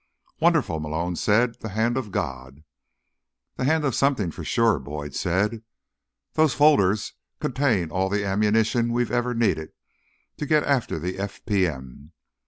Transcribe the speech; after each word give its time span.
"Wonderful," 0.39 0.79
Malone 0.79 1.15
said. 1.15 1.59
"The 1.59 1.69
hand 1.69 1.95
of 1.95 2.11
God." 2.11 2.63
"The 3.57 3.65
hand 3.65 3.85
of 3.85 3.93
something, 3.93 4.31
for 4.31 4.43
sure," 4.43 4.79
Boyd 4.79 5.13
said. 5.13 5.61
"Those 6.33 6.55
folders 6.55 7.13
contain 7.39 7.91
all 7.91 8.09
the 8.09 8.25
ammunition 8.25 8.93
we've 8.93 9.11
ever 9.11 9.35
needed 9.35 9.73
to 10.37 10.47
get 10.47 10.63
after 10.63 10.97
the 10.97 11.17
FPM. 11.17 12.13